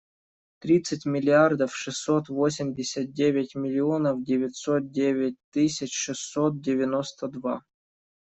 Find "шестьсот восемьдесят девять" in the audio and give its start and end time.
1.75-3.53